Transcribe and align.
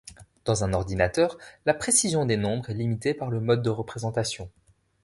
Dans 0.45 0.63
un 0.63 0.73
ordinateur, 0.73 1.37
la 1.67 1.75
précision 1.75 2.25
des 2.25 2.35
nombres 2.35 2.71
est 2.71 2.73
limitée 2.73 3.13
par 3.13 3.29
le 3.29 3.39
mode 3.39 3.61
de 3.61 3.69
représentation. 3.69 4.49